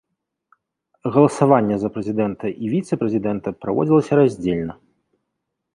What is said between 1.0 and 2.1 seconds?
Галасаванне за